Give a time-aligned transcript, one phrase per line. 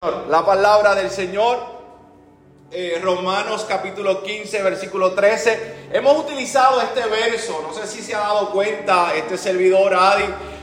[0.00, 1.58] La palabra del Señor,
[2.70, 5.88] eh, Romanos capítulo 15, versículo 13.
[5.92, 10.22] Hemos utilizado este verso, no sé si se ha dado cuenta este servidor Adi,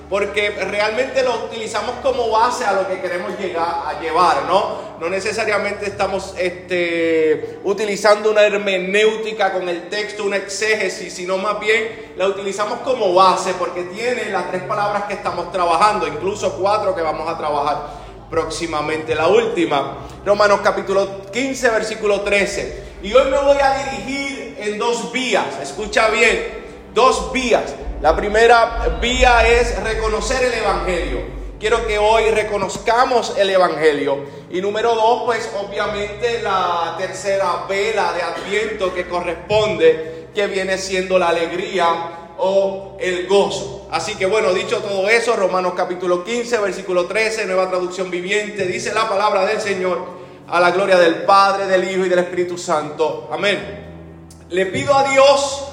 [0.10, 4.96] porque realmente lo utilizamos como base a lo que queremos llegar a llevar, ¿no?
[5.02, 12.13] No necesariamente estamos este, utilizando una hermenéutica con el texto, una exégesis, sino más bien
[12.15, 17.02] la utilizamos como base porque tiene las tres palabras que estamos trabajando, incluso cuatro que
[17.02, 19.98] vamos a trabajar próximamente la última.
[20.25, 22.83] Romanos capítulo 15, versículo 13.
[23.03, 25.45] Y hoy me voy a dirigir en dos vías.
[25.61, 27.75] Escucha bien, dos vías.
[28.02, 31.19] La primera vía es reconocer el Evangelio.
[31.59, 34.25] Quiero que hoy reconozcamos el Evangelio.
[34.52, 41.17] Y número dos, pues obviamente la tercera vela de Adviento que corresponde, que viene siendo
[41.17, 42.24] la alegría
[42.99, 43.88] el gozo.
[43.91, 48.94] Así que bueno, dicho todo eso, Romanos capítulo 15, versículo 13, nueva traducción viviente, dice
[48.94, 50.16] la palabra del Señor
[50.48, 53.30] a la gloria del Padre, del Hijo y del Espíritu Santo.
[53.31, 53.86] Amén.
[54.50, 55.67] Le pido a Dios,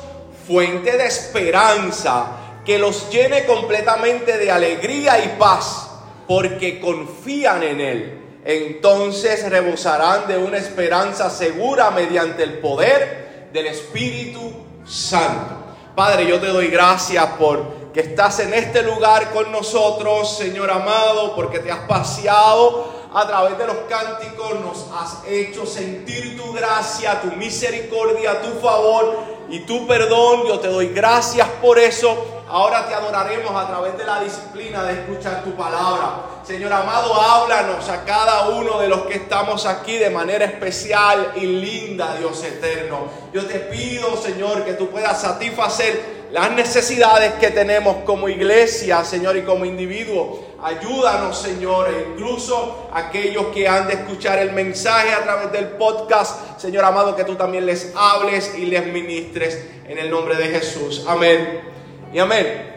[0.46, 2.26] fuente de esperanza,
[2.64, 5.90] que los llene completamente de alegría y paz,
[6.26, 8.18] porque confían en Él.
[8.44, 14.52] Entonces rebosarán de una esperanza segura mediante el poder del Espíritu
[14.84, 15.61] Santo.
[15.94, 17.62] Padre, yo te doy gracias por
[17.92, 23.58] que estás en este lugar con nosotros, Señor amado, porque te has paseado a través
[23.58, 29.18] de los cánticos, nos has hecho sentir tu gracia, tu misericordia, tu favor
[29.50, 30.46] y tu perdón.
[30.46, 32.41] Yo te doy gracias por eso.
[32.52, 36.42] Ahora te adoraremos a través de la disciplina de escuchar tu palabra.
[36.46, 41.46] Señor amado, háblanos a cada uno de los que estamos aquí de manera especial y
[41.46, 43.06] linda, Dios eterno.
[43.32, 49.34] Yo te pido, Señor, que tú puedas satisfacer las necesidades que tenemos como iglesia, Señor,
[49.38, 50.44] y como individuo.
[50.62, 56.60] Ayúdanos, Señor, e incluso aquellos que han de escuchar el mensaje a través del podcast,
[56.60, 59.58] Señor amado, que tú también les hables y les ministres
[59.88, 61.06] en el nombre de Jesús.
[61.08, 61.72] Amén
[62.12, 62.72] y amén.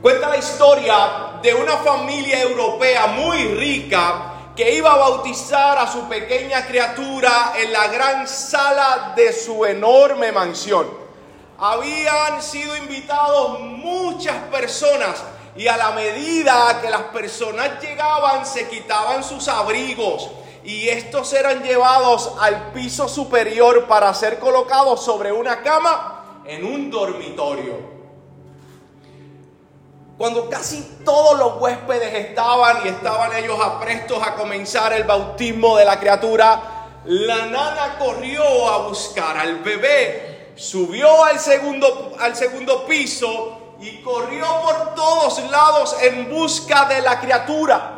[0.00, 0.94] Cuenta la historia
[1.42, 7.72] de una familia europea muy rica que iba a bautizar a su pequeña criatura en
[7.72, 10.88] la gran sala de su enorme mansión.
[11.58, 15.22] Habían sido invitados muchas personas
[15.56, 20.30] y a la medida que las personas llegaban se quitaban sus abrigos
[20.62, 26.90] y estos eran llevados al piso superior para ser colocados sobre una cama en un
[26.90, 27.93] dormitorio.
[30.16, 35.84] Cuando casi todos los huéspedes estaban y estaban ellos aprestos a comenzar el bautismo de
[35.84, 36.60] la criatura,
[37.04, 44.46] la nana corrió a buscar al bebé, subió al segundo, al segundo piso y corrió
[44.62, 47.90] por todos lados en busca de la criatura.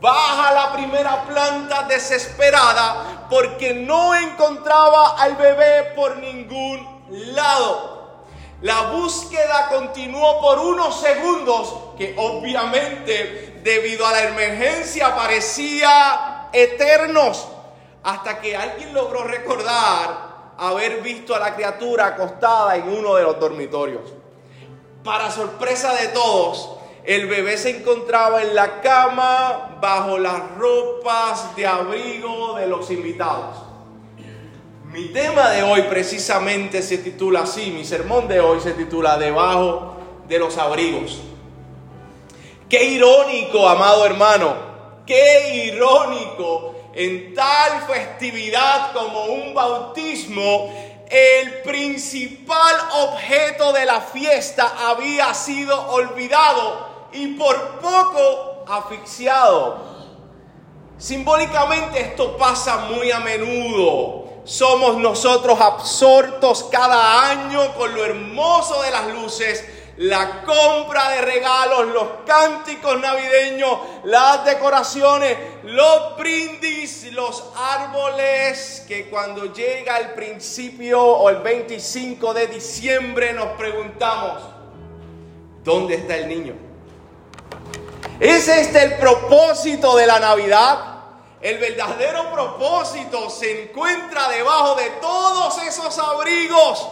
[0.00, 7.97] Baja la primera planta desesperada porque no encontraba al bebé por ningún lado.
[8.60, 17.46] La búsqueda continuó por unos segundos que obviamente debido a la emergencia parecía eternos
[18.02, 23.38] hasta que alguien logró recordar haber visto a la criatura acostada en uno de los
[23.38, 24.12] dormitorios.
[25.04, 31.64] Para sorpresa de todos, el bebé se encontraba en la cama bajo las ropas de
[31.64, 33.67] abrigo de los invitados.
[34.92, 39.98] Mi tema de hoy precisamente se titula así, mi sermón de hoy se titula Debajo
[40.26, 41.20] de los abrigos.
[42.70, 44.56] Qué irónico, amado hermano,
[45.04, 50.72] qué irónico en tal festividad como un bautismo,
[51.10, 59.86] el principal objeto de la fiesta había sido olvidado y por poco asfixiado.
[60.96, 68.90] Simbólicamente esto pasa muy a menudo somos nosotros absortos cada año con lo hermoso de
[68.90, 69.62] las luces,
[69.98, 79.52] la compra de regalos, los cánticos navideños, las decoraciones, los brindis, los árboles, que cuando
[79.52, 84.40] llega el principio o el 25 de diciembre nos preguntamos,
[85.62, 86.54] ¿dónde está el niño?
[88.18, 90.97] ¿Es este el propósito de la Navidad?
[91.40, 96.88] El verdadero propósito se encuentra debajo de todos esos abrigos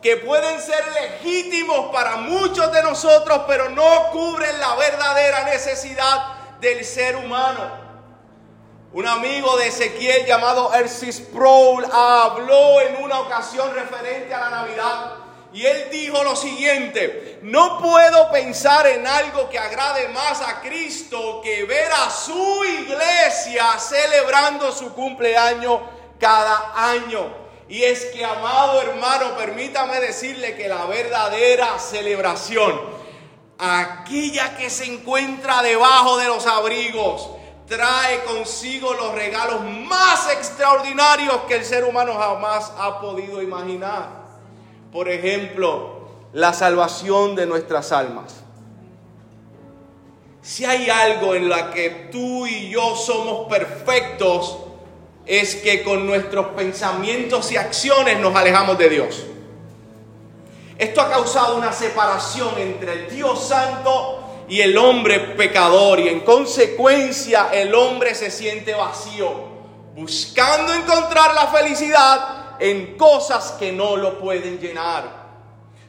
[0.00, 6.84] que pueden ser legítimos para muchos de nosotros, pero no cubren la verdadera necesidad del
[6.84, 7.78] ser humano.
[8.92, 15.19] Un amigo de Ezequiel llamado Ersis Sproul habló en una ocasión referente a la Navidad
[15.52, 21.40] y él dijo lo siguiente, no puedo pensar en algo que agrade más a Cristo
[21.42, 25.80] que ver a su iglesia celebrando su cumpleaños
[26.20, 27.40] cada año.
[27.68, 32.80] Y es que, amado hermano, permítame decirle que la verdadera celebración,
[33.58, 37.28] aquella que se encuentra debajo de los abrigos,
[37.66, 44.19] trae consigo los regalos más extraordinarios que el ser humano jamás ha podido imaginar.
[44.92, 46.00] Por ejemplo,
[46.32, 48.34] la salvación de nuestras almas.
[50.42, 54.58] Si hay algo en la que tú y yo somos perfectos,
[55.26, 59.24] es que con nuestros pensamientos y acciones nos alejamos de Dios.
[60.78, 66.20] Esto ha causado una separación entre el Dios Santo y el hombre pecador y en
[66.20, 69.30] consecuencia el hombre se siente vacío,
[69.94, 75.04] buscando encontrar la felicidad en cosas que no lo pueden llenar.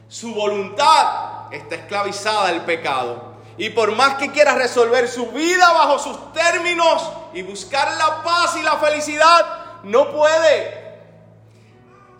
[0.08, 3.32] Su voluntad está esclavizada al pecado.
[3.58, 8.56] Y por más que quiera resolver su vida bajo sus términos y buscar la paz
[8.58, 10.82] y la felicidad, no puede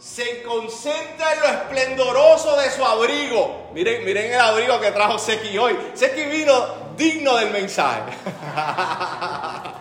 [0.03, 3.69] se concentra en lo esplendoroso de su abrigo.
[3.73, 5.79] Miren, miren el abrigo que trajo Seki hoy.
[5.95, 6.53] Seki vino
[6.97, 8.13] digno del mensaje.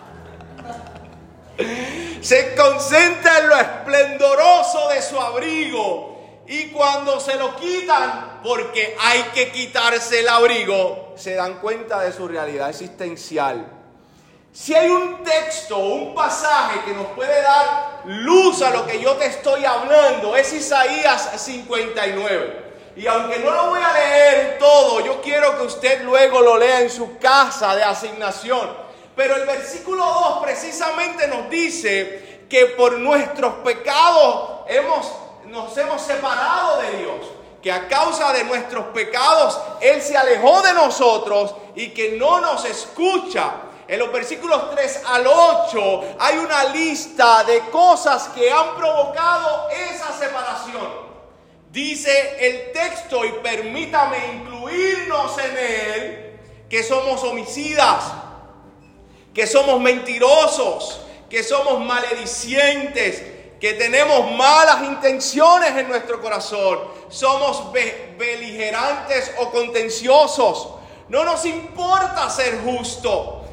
[2.20, 6.10] se concentra en lo esplendoroso de su abrigo.
[6.46, 12.12] Y cuando se lo quitan, porque hay que quitarse el abrigo, se dan cuenta de
[12.12, 13.82] su realidad existencial
[14.52, 19.14] si hay un texto un pasaje que nos puede dar luz a lo que yo
[19.14, 22.72] te estoy hablando, es Isaías 59.
[22.94, 26.82] Y aunque no lo voy a leer todo, yo quiero que usted luego lo lea
[26.82, 28.81] en su casa de asignación.
[29.22, 35.12] Pero el versículo 2 precisamente nos dice que por nuestros pecados hemos,
[35.46, 37.26] nos hemos separado de Dios.
[37.62, 42.64] Que a causa de nuestros pecados Él se alejó de nosotros y que no nos
[42.64, 43.52] escucha.
[43.86, 50.12] En los versículos 3 al 8 hay una lista de cosas que han provocado esa
[50.18, 50.90] separación.
[51.70, 58.02] Dice el texto, y permítame incluirnos en él, que somos homicidas,
[59.34, 63.22] que somos mentirosos, que somos maledicientes,
[63.60, 70.68] que tenemos malas intenciones en nuestro corazón, somos beligerantes o contenciosos.
[71.08, 73.44] No nos importa ser justo.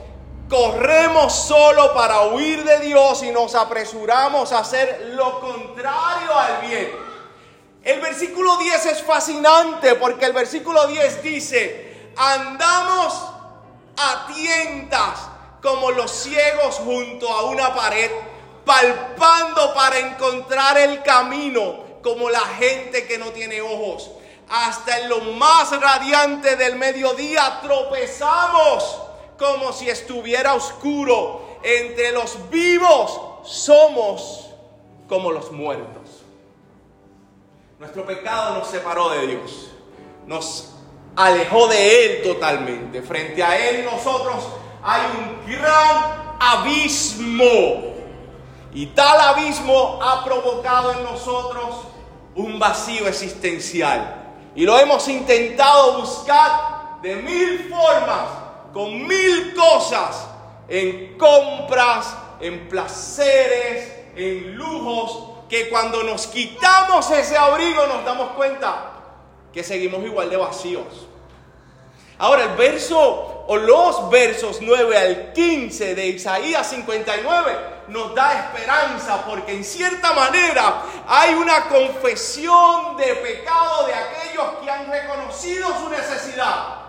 [0.50, 6.92] Corremos solo para huir de Dios y nos apresuramos a hacer lo contrario al bien.
[7.84, 13.14] El versículo 10 es fascinante porque el versículo 10 dice, andamos
[13.96, 15.30] a tientas
[15.62, 18.12] como los ciegos junto a una pared,
[18.66, 24.12] palpando para encontrar el camino como la gente que no tiene ojos.
[24.50, 29.02] Hasta en lo más radiante del mediodía tropezamos
[29.38, 31.60] como si estuviera oscuro.
[31.62, 34.50] Entre los vivos somos
[35.08, 36.24] como los muertos.
[37.80, 39.72] Nuestro pecado nos separó de Dios.
[40.26, 40.74] Nos
[41.16, 43.02] alejó de Él totalmente.
[43.02, 44.46] Frente a Él nosotros
[44.84, 47.96] hay un gran abismo.
[48.74, 51.88] Y tal abismo ha provocado en nosotros
[52.36, 54.34] un vacío existencial.
[54.56, 58.28] Y lo hemos intentado buscar de mil formas
[58.74, 60.28] con mil cosas,
[60.68, 68.92] en compras, en placeres, en lujos, que cuando nos quitamos ese abrigo nos damos cuenta
[69.52, 71.08] que seguimos igual de vacíos.
[72.20, 79.26] Ahora el verso o los versos 9 al 15 de Isaías 59 nos da esperanza
[79.26, 85.90] porque en cierta manera hay una confesión de pecado de aquellos que han reconocido su
[85.90, 86.80] necesidad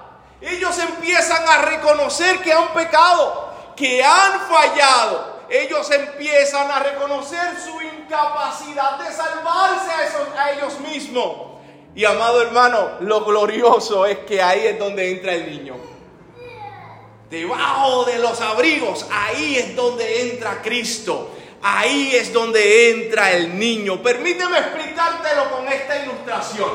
[0.41, 5.41] ellos empiezan a reconocer que han pecado, que han fallado.
[5.51, 11.51] Ellos empiezan a reconocer su incapacidad de salvarse a, a ellos mismos.
[11.95, 15.90] Y amado hermano, lo glorioso es que ahí es donde entra el niño.
[17.31, 21.31] Debajo de los abrigos, ahí es donde entra Cristo.
[21.63, 24.03] Ahí es donde entra el niño.
[24.03, 26.69] Permíteme explicártelo con esta ilustración.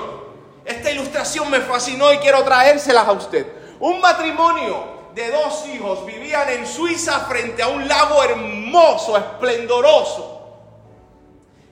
[0.63, 3.45] Esta ilustración me fascinó y quiero traérselas a usted.
[3.81, 10.31] Un matrimonio de dos hijos vivían en Suiza frente a un lago hermoso, esplendoroso.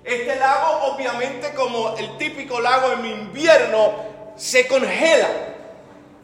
[0.04, 3.94] Este lago, obviamente, como el típico lago en invierno,
[4.36, 5.30] se congela.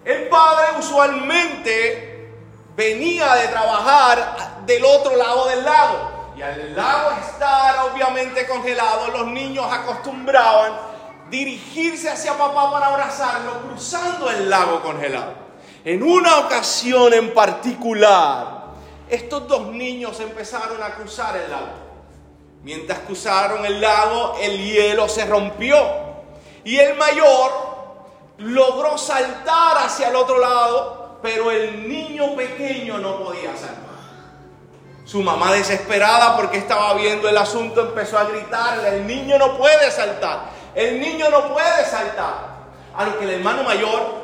[0.04, 2.09] El padre usualmente
[2.80, 6.32] venía de trabajar del otro lado del lago.
[6.38, 10.72] Y al lago estar obviamente congelado, los niños acostumbraban
[11.30, 15.34] dirigirse hacia papá para abrazarlo cruzando el lago congelado.
[15.84, 18.70] En una ocasión en particular,
[19.10, 21.90] estos dos niños empezaron a cruzar el lago.
[22.64, 25.78] Mientras cruzaron el lago, el hielo se rompió
[26.64, 27.52] y el mayor
[28.38, 33.90] logró saltar hacia el otro lado, pero el niño pequeño no podía saltar.
[35.06, 39.90] Su mamá desesperada porque estaba viendo el asunto empezó a gritarle, el niño no puede
[39.90, 42.60] saltar, el niño no puede saltar.
[42.96, 44.20] A lo que el hermano mayor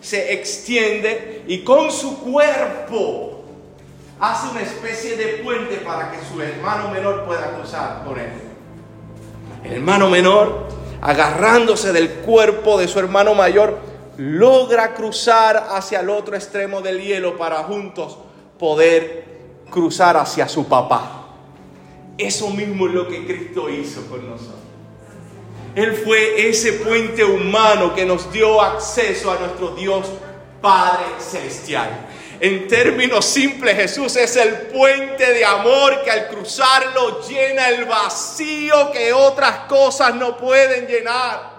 [0.00, 3.44] se extiende y con su cuerpo
[4.20, 8.32] hace una especie de puente para que su hermano menor pueda cruzar por él.
[9.64, 10.68] El hermano menor,
[11.00, 13.78] agarrándose del cuerpo de su hermano mayor,
[14.16, 18.18] logra cruzar hacia el otro extremo del hielo para juntos
[18.58, 19.24] poder
[19.70, 21.26] cruzar hacia su papá.
[22.18, 24.54] Eso mismo es lo que Cristo hizo con nosotros.
[25.74, 30.06] Él fue ese puente humano que nos dio acceso a nuestro Dios
[30.62, 31.90] Padre Celestial.
[32.40, 38.90] En términos simples, Jesús es el puente de amor que al cruzarlo llena el vacío
[38.90, 41.55] que otras cosas no pueden llenar.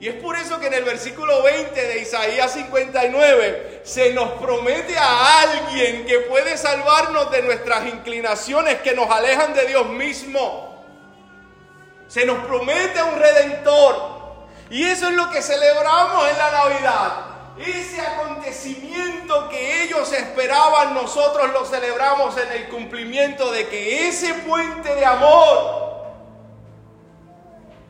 [0.00, 4.96] Y es por eso que en el versículo 20 de Isaías 59 se nos promete
[4.96, 10.84] a alguien que puede salvarnos de nuestras inclinaciones que nos alejan de Dios mismo.
[12.06, 14.18] Se nos promete a un redentor.
[14.70, 17.12] Y eso es lo que celebramos en la Navidad.
[17.58, 24.94] Ese acontecimiento que ellos esperaban, nosotros lo celebramos en el cumplimiento de que ese puente
[24.94, 25.87] de amor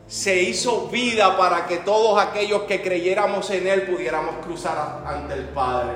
[0.08, 5.44] se hizo vida para que todos aquellos que creyéramos en Él pudiéramos cruzar ante el
[5.50, 5.92] Padre.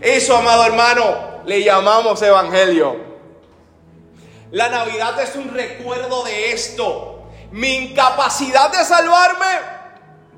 [0.00, 2.96] Eso, amado hermano, le llamamos Evangelio.
[4.50, 7.26] La Navidad es un recuerdo de esto.
[7.50, 9.46] Mi incapacidad de salvarme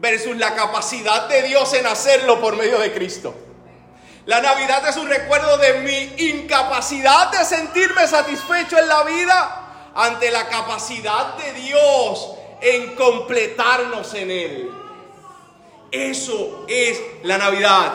[0.00, 3.34] versus la capacidad de Dios en hacerlo por medio de Cristo.
[4.26, 10.30] La Navidad es un recuerdo de mi incapacidad de sentirme satisfecho en la vida ante
[10.30, 14.70] la capacidad de Dios en completarnos en Él.
[15.90, 17.92] Eso es la Navidad.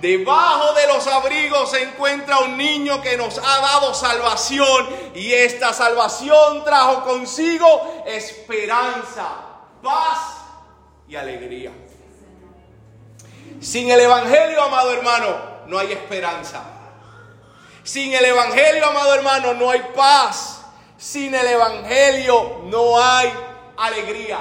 [0.00, 5.72] Debajo de los abrigos se encuentra un niño que nos ha dado salvación y esta
[5.72, 9.28] salvación trajo consigo esperanza,
[9.80, 10.18] paz
[11.06, 11.70] y alegría.
[13.60, 16.64] Sin el Evangelio, amado hermano, no hay esperanza.
[17.84, 20.64] Sin el Evangelio, amado hermano, no hay paz.
[20.98, 23.32] Sin el Evangelio no hay
[23.76, 24.38] alegría.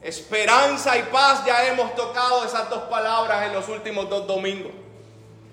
[0.00, 4.72] Esperanza y paz, ya hemos tocado esas dos palabras en los últimos dos domingos.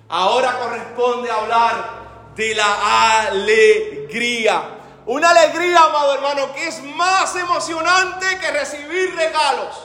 [0.08, 4.76] Ahora corresponde hablar de la alegría.
[5.08, 9.76] Una alegría, amado hermano, que es más emocionante que recibir regalos.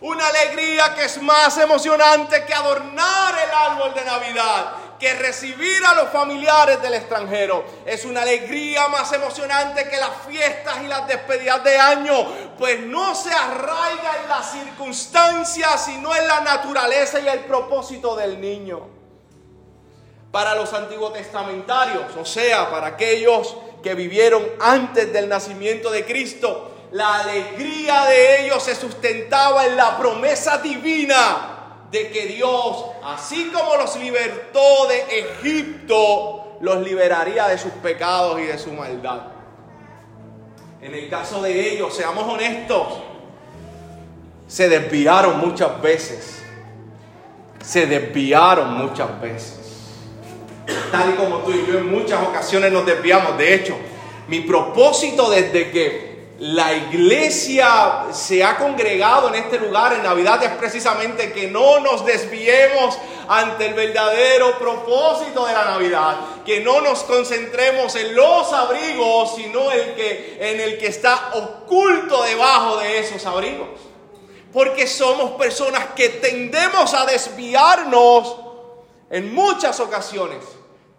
[0.00, 5.94] Una alegría que es más emocionante que adornar el árbol de Navidad, que recibir a
[5.94, 7.64] los familiares del extranjero.
[7.84, 12.26] Es una alegría más emocionante que las fiestas y las despedidas de año,
[12.58, 18.40] pues no se arraiga en las circunstancias, sino en la naturaleza y el propósito del
[18.40, 18.88] niño.
[20.30, 26.72] Para los antiguos testamentarios, o sea, para aquellos que vivieron antes del nacimiento de Cristo,
[26.92, 31.55] la alegría de ellos se sustentaba en la promesa divina
[31.90, 38.44] de que Dios, así como los libertó de Egipto, los liberaría de sus pecados y
[38.44, 39.22] de su maldad.
[40.80, 42.86] En el caso de ellos, seamos honestos,
[44.46, 46.42] se desviaron muchas veces.
[47.64, 49.58] Se desviaron muchas veces.
[50.92, 53.36] Tal y como tú y yo en muchas ocasiones nos desviamos.
[53.38, 53.76] De hecho,
[54.28, 56.05] mi propósito desde que
[56.38, 62.04] la iglesia se ha congregado en este lugar en Navidad es precisamente que no nos
[62.04, 69.34] desviemos ante el verdadero propósito de la Navidad, que no nos concentremos en los abrigos,
[69.34, 73.68] sino el que, en el que está oculto debajo de esos abrigos.
[74.52, 78.36] Porque somos personas que tendemos a desviarnos
[79.08, 80.44] en muchas ocasiones,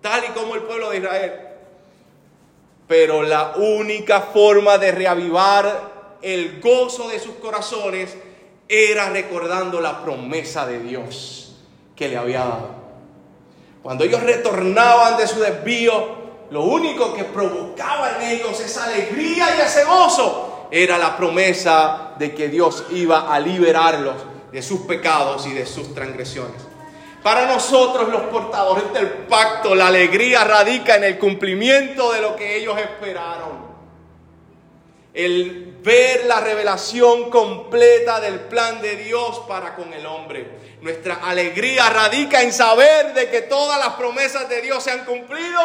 [0.01, 1.47] tal y como el pueblo de Israel.
[2.88, 8.15] Pero la única forma de reavivar el gozo de sus corazones
[8.67, 11.56] era recordando la promesa de Dios
[11.96, 12.77] que le había dado.
[13.84, 16.17] Cuando ellos retornaban de su desvío,
[16.51, 22.34] lo único que provocaba en ellos esa alegría y ese gozo era la promesa de
[22.34, 24.15] que Dios iba a liberarlos
[24.51, 26.62] de sus pecados y de sus transgresiones.
[27.24, 32.57] Para nosotros los portadores del pacto, la alegría radica en el cumplimiento de lo que
[32.57, 33.67] ellos esperaron.
[35.13, 40.47] el ver la revelación completa del plan de Dios para con el hombre.
[40.81, 45.59] Nuestra alegría radica en saber de que todas las promesas de Dios se han cumplido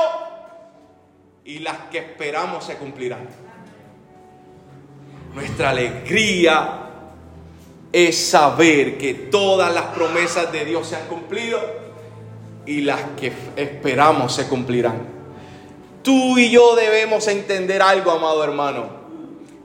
[1.45, 3.29] y las que esperamos se cumplirán.
[5.35, 6.82] Nuestra alegría
[7.93, 11.61] es saber que todas las promesas de Dios se han cumplido
[12.65, 15.03] y las que esperamos se cumplirán.
[16.03, 19.03] Tú y yo debemos entender algo, amado hermano.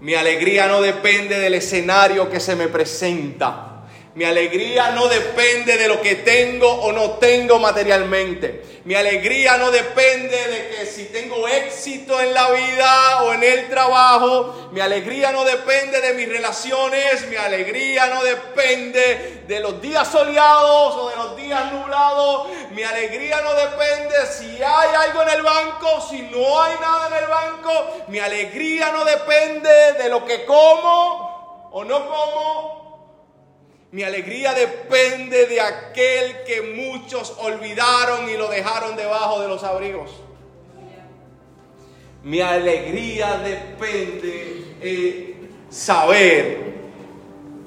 [0.02, 3.77] Mi alegría no depende del escenario que se me presenta.
[4.18, 8.82] Mi alegría no depende de lo que tengo o no tengo materialmente.
[8.86, 13.70] Mi alegría no depende de que si tengo éxito en la vida o en el
[13.70, 14.70] trabajo.
[14.72, 17.28] Mi alegría no depende de mis relaciones.
[17.30, 22.48] Mi alegría no depende de los días soleados o de los días nublados.
[22.72, 27.24] Mi alegría no depende si hay algo en el banco, si no hay nada en
[27.24, 28.06] el banco.
[28.08, 32.77] Mi alegría no depende de lo que como o no como.
[33.92, 40.12] Mi alegría depende de aquel que muchos olvidaron y lo dejaron debajo de los abrigos.
[42.24, 46.68] Mi alegría depende de saber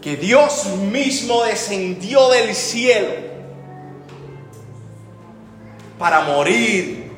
[0.03, 3.31] que Dios mismo descendió del cielo
[5.99, 7.11] para morir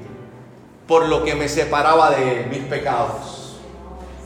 [0.87, 3.61] por lo que me separaba de mis pecados.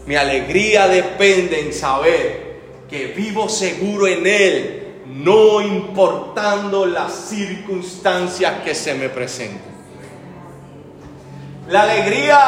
[0.05, 2.46] Mi alegría depende en saber
[2.89, 9.77] que vivo seguro en Él, no importando las circunstancias que se me presenten.
[11.69, 12.39] La alegría,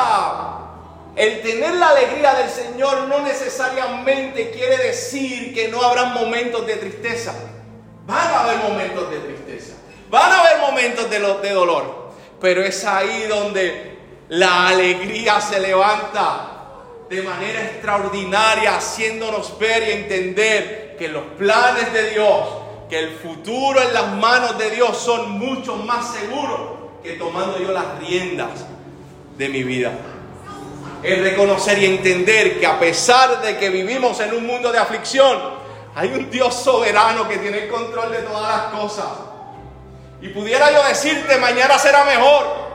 [1.16, 6.76] el tener la alegría del Señor no necesariamente quiere decir que no habrá momentos de
[6.76, 7.34] tristeza.
[8.06, 9.74] Van a haber momentos de tristeza,
[10.08, 16.57] van a haber momentos de, de dolor, pero es ahí donde la alegría se levanta
[17.08, 22.48] de manera extraordinaria, haciéndonos ver y entender que los planes de Dios,
[22.88, 26.60] que el futuro en las manos de Dios son mucho más seguros
[27.02, 28.66] que tomando yo las riendas
[29.36, 29.92] de mi vida.
[31.02, 35.38] Es reconocer y entender que a pesar de que vivimos en un mundo de aflicción,
[35.94, 39.06] hay un Dios soberano que tiene el control de todas las cosas.
[40.20, 42.68] Y pudiera yo decirte, mañana será mejor.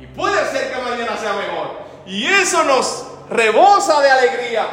[0.00, 1.80] Y puede ser que mañana sea mejor.
[2.06, 4.66] Y eso nos rebosa de alegría.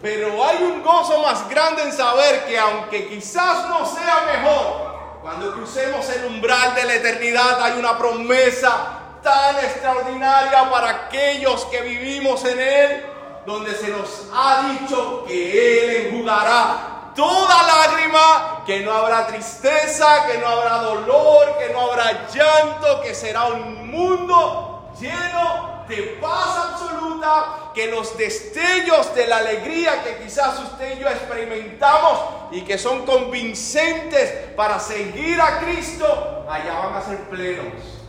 [0.00, 5.54] Pero hay un gozo más grande en saber que aunque quizás no sea mejor, cuando
[5.54, 12.44] crucemos el umbral de la eternidad hay una promesa tan extraordinaria para aquellos que vivimos
[12.44, 13.06] en Él,
[13.46, 20.36] donde se nos ha dicho que Él enjugará toda lágrima, que no habrá tristeza, que
[20.36, 27.70] no habrá dolor, que no habrá llanto, que será un mundo lleno de paz absoluta,
[27.74, 32.20] que los destellos de la alegría que quizás usted y yo experimentamos
[32.52, 37.66] y que son convincentes para seguir a Cristo, allá van a ser plenos,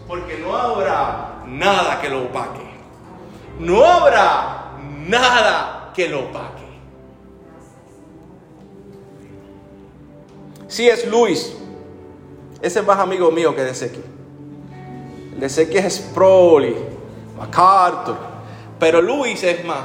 [0.08, 2.76] porque no habrá nada que lo opaque.
[3.60, 4.74] No habrá
[5.08, 6.66] nada que lo opaque.
[10.68, 11.56] Si es Luis,
[12.62, 14.04] ese es más amigo mío que de Sequi.
[15.40, 16.95] Es Proli
[17.38, 18.18] MacArthur.
[18.80, 19.84] Pero Luis es más.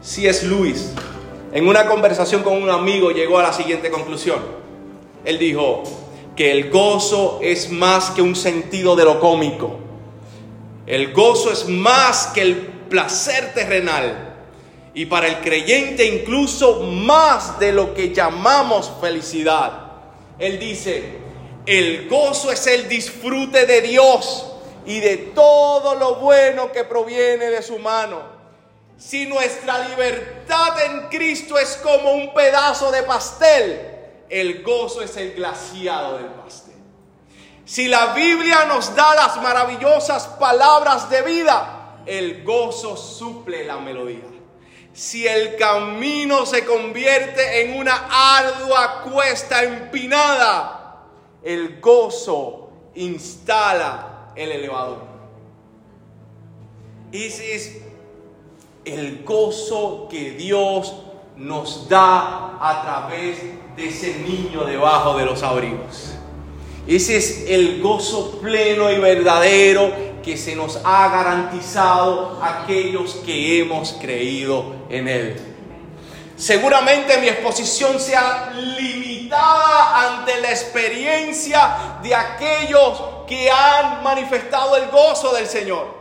[0.00, 0.92] Si es Luis,
[1.52, 4.38] en una conversación con un amigo llegó a la siguiente conclusión.
[5.24, 5.82] Él dijo
[6.36, 9.78] que el gozo es más que un sentido de lo cómico.
[10.86, 14.34] El gozo es más que el placer terrenal.
[14.94, 19.72] Y para el creyente incluso más de lo que llamamos felicidad.
[20.38, 21.18] Él dice,
[21.66, 24.55] el gozo es el disfrute de Dios
[24.86, 28.36] y de todo lo bueno que proviene de su mano.
[28.96, 33.94] Si nuestra libertad en Cristo es como un pedazo de pastel,
[34.30, 36.76] el gozo es el glaciado del pastel.
[37.64, 44.24] Si la Biblia nos da las maravillosas palabras de vida, el gozo suple la melodía.
[44.92, 51.02] Si el camino se convierte en una ardua cuesta empinada,
[51.42, 54.98] el gozo instala el elevador.
[57.12, 57.78] Ese es
[58.84, 60.94] el gozo que Dios
[61.36, 63.38] nos da a través
[63.76, 66.14] de ese niño debajo de los abrigos.
[66.86, 73.60] Ese es el gozo pleno y verdadero que se nos ha garantizado a aquellos que
[73.60, 75.36] hemos creído en Él.
[76.36, 78.52] Seguramente mi exposición sea
[79.26, 85.94] limitada ante la experiencia de aquellos que han manifestado el gozo del Señor.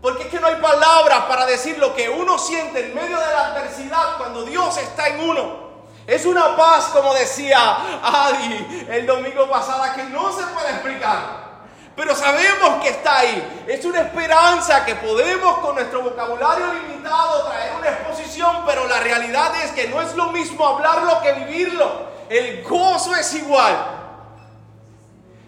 [0.00, 3.26] Porque es que no hay palabras para decir lo que uno siente en medio de
[3.26, 5.68] la adversidad cuando Dios está en uno.
[6.06, 7.58] Es una paz, como decía
[8.02, 11.48] Adi el domingo pasado, que no se puede explicar.
[11.96, 13.64] Pero sabemos que está ahí.
[13.66, 19.52] Es una esperanza que podemos con nuestro vocabulario limitado traer una exposición, pero la realidad
[19.64, 22.17] es que no es lo mismo hablarlo que vivirlo.
[22.28, 23.98] El gozo es igual.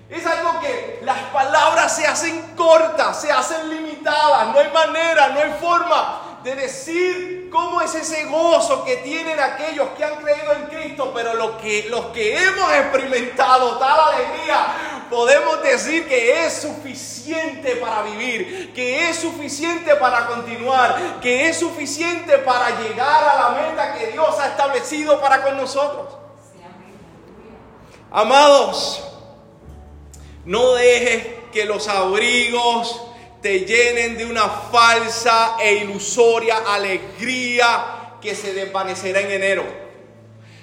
[0.08, 5.40] Es algo que las palabras se hacen cortas, se hacen limitadas, no hay manera, no
[5.40, 10.62] hay forma de decir cómo es ese gozo que tienen aquellos que han creído en
[10.66, 17.76] Cristo, pero los que, los que hemos experimentado tal alegría, podemos decir que es suficiente
[17.76, 23.94] para vivir, que es suficiente para continuar, que es suficiente para llegar a la meta
[23.94, 26.19] que Dios ha establecido para con nosotros.
[28.12, 29.04] Amados,
[30.44, 33.00] no dejes que los abrigos
[33.40, 39.64] te llenen de una falsa e ilusoria alegría que se desvanecerá en enero.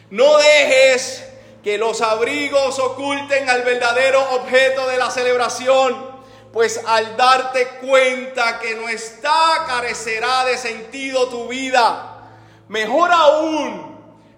[0.09, 1.23] No dejes
[1.63, 6.17] que los abrigos oculten al verdadero objeto de la celebración,
[6.51, 12.29] pues al darte cuenta que no está, carecerá de sentido tu vida.
[12.67, 13.97] Mejor aún,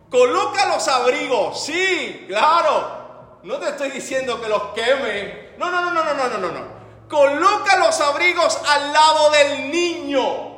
[0.09, 2.98] coloca los abrigos, sí, claro,
[3.43, 5.49] no te estoy diciendo que los queme.
[5.57, 6.79] No, no, no, no, no, no, no, no.
[7.07, 10.49] Coloca los abrigos al lado del niño.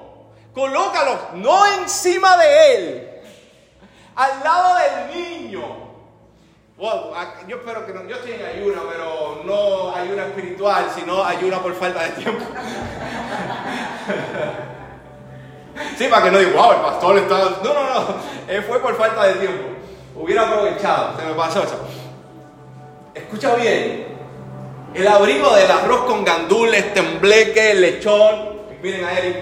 [0.54, 3.22] Colócalos, no encima de él.
[4.15, 5.62] Al lado del niño.
[7.48, 11.74] yo espero que no, yo estoy en ayuna, pero no ayuna espiritual, sino ayuna por
[11.76, 12.46] falta de tiempo.
[15.98, 17.38] Sí, para que no diga, wow, el pastor está...
[17.63, 18.15] No, no, no,
[18.48, 19.70] eh, fue por falta de tiempo.
[20.15, 21.80] Hubiera aprovechado, se me pasó eso.
[23.13, 24.06] Escucha bien.
[24.93, 28.62] El abrigo del arroz con gandules, tembleque, lechón.
[28.82, 29.36] Miren a Eric.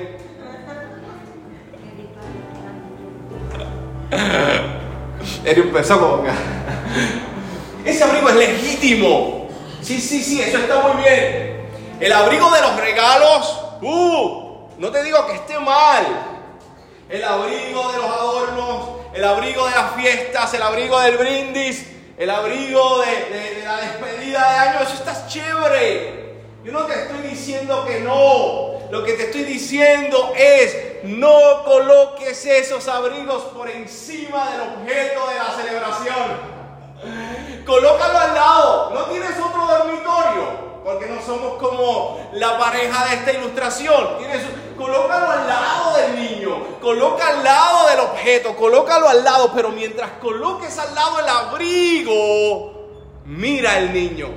[5.46, 6.24] Eric empezó como
[7.86, 9.50] Ese abrigo es legítimo.
[9.82, 11.68] Sí, sí, sí, eso está muy bien.
[12.00, 16.06] El abrigo de los regalos, uh, no te digo que esté mal.
[17.10, 21.86] El abrigo de los adornos, el abrigo de las fiestas, el abrigo del brindis,
[22.20, 26.42] el abrigo de, la despedida de año, eso está chévere.
[26.66, 28.78] Yo no te estoy diciendo que no.
[28.92, 35.36] Lo que te estoy diciendo es, no coloques esos abrigos por encima del objeto de
[35.36, 36.60] la celebración.
[37.66, 38.92] Colócalo al lado.
[38.94, 44.08] No tienes otro dormitorio porque no somos como la pareja de esta ilustración.
[44.78, 50.12] Colócalo al lado del niño, coloca al lado del objeto, colócalo al lado, pero mientras
[50.22, 52.90] coloques al lado el abrigo,
[53.26, 54.30] mira al niño.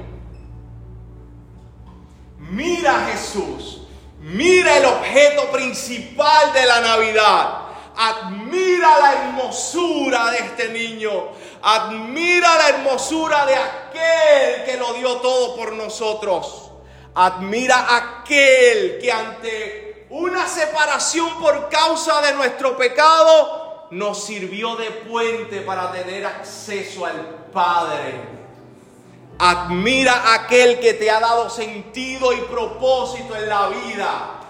[2.50, 3.82] Mira Jesús.
[4.20, 7.61] Mira el objeto principal de la Navidad.
[7.96, 11.10] Admira la hermosura de este niño.
[11.62, 16.70] Admira la hermosura de aquel que lo dio todo por nosotros.
[17.14, 25.60] Admira aquel que ante una separación por causa de nuestro pecado nos sirvió de puente
[25.60, 28.42] para tener acceso al Padre.
[29.38, 34.41] Admira aquel que te ha dado sentido y propósito en la vida.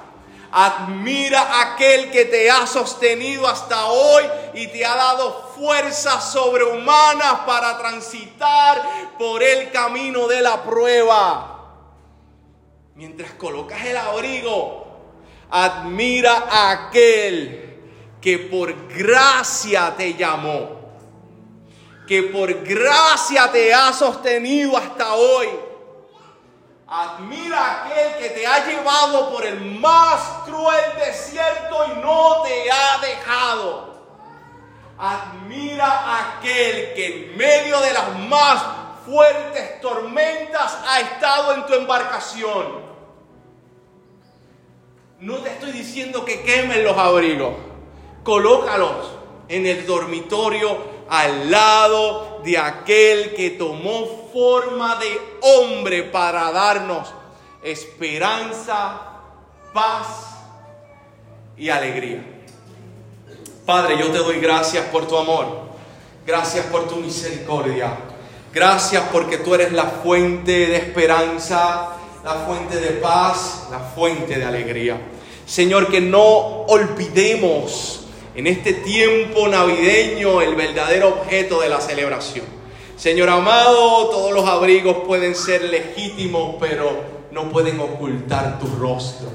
[0.54, 7.78] Admira aquel que te ha sostenido hasta hoy y te ha dado fuerzas sobrehumanas para
[7.78, 11.48] transitar por el camino de la prueba.
[12.96, 14.86] Mientras colocas el abrigo,
[15.48, 17.80] admira a aquel
[18.20, 20.82] que por gracia te llamó,
[22.06, 25.48] que por gracia te ha sostenido hasta hoy
[26.94, 32.98] Admira aquel que te ha llevado por el más cruel desierto y no te ha
[32.98, 33.94] dejado.
[34.98, 38.62] Admira aquel que en medio de las más
[39.06, 42.82] fuertes tormentas ha estado en tu embarcación.
[45.20, 47.54] No te estoy diciendo que quemen los abrigos.
[48.22, 49.12] Colócalos
[49.48, 50.76] en el dormitorio
[51.08, 57.12] al lado de aquel que tomó forma de hombre para darnos
[57.62, 59.00] esperanza,
[59.72, 60.06] paz
[61.56, 62.24] y alegría.
[63.64, 65.46] Padre, yo te doy gracias por tu amor,
[66.26, 67.96] gracias por tu misericordia,
[68.52, 71.90] gracias porque tú eres la fuente de esperanza,
[72.24, 75.00] la fuente de paz, la fuente de alegría.
[75.46, 78.01] Señor, que no olvidemos
[78.34, 82.46] en este tiempo navideño el verdadero objeto de la celebración.
[82.96, 89.28] Señor amado, todos los abrigos pueden ser legítimos, pero no pueden ocultar tu rostro.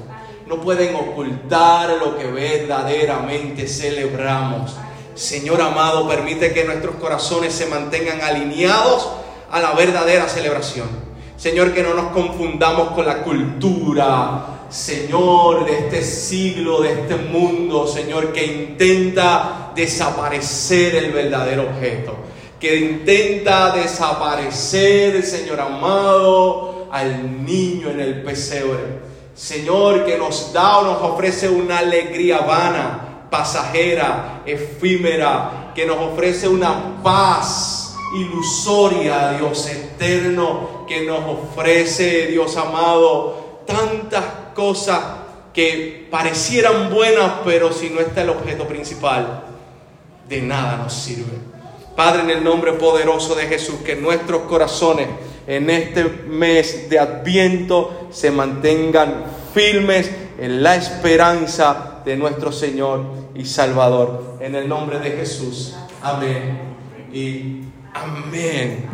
[0.46, 4.74] no pueden ocultar lo que verdaderamente celebramos.
[5.14, 9.10] Señor amado, permite que nuestros corazones se mantengan alineados
[9.50, 10.88] a la verdadera celebración.
[11.36, 17.86] Señor, que no nos confundamos con la cultura, Señor, de este siglo, de este mundo,
[17.86, 22.14] Señor, que intenta desaparecer el verdadero objeto,
[22.60, 29.08] que intenta desaparecer, Señor amado, al niño en el pesebre.
[29.34, 36.48] Señor, que nos da o nos ofrece una alegría vana, pasajera, efímera, que nos ofrece
[36.48, 45.00] una paz ilusoria, Dios eterno, que nos ofrece, Dios amado, tantas cosas
[45.54, 49.44] que parecieran buenas, pero si no está el objeto principal,
[50.28, 51.38] de nada nos sirve.
[51.94, 55.06] Padre, en el nombre poderoso de Jesús, que nuestros corazones
[55.46, 63.04] en este mes de Adviento se mantengan firmes en la esperanza de nuestro Señor
[63.36, 64.38] y Salvador.
[64.40, 65.76] En el nombre de Jesús.
[66.02, 66.58] Amén
[67.12, 67.62] y
[67.94, 68.88] amén.